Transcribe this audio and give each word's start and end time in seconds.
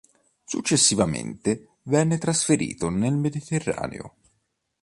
Successivamente 0.45 1.73
venne 1.83 2.17
trasferito 2.17 2.89
nel 2.89 3.13
Mediterraneo. 3.13 4.15